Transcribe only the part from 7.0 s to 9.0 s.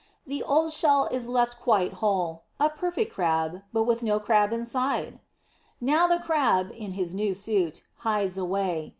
new suit, hides away.